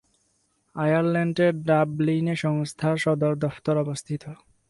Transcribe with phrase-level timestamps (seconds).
[0.75, 4.23] আয়ারল্যান্ডের ডাবলিনে সংস্থার সদর দফতর অবস্থিত।